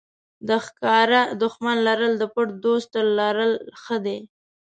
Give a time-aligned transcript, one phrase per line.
[0.47, 3.51] د ښکاره دښمن لرل د پټ دوست تر لرل
[3.81, 4.19] ښه دي.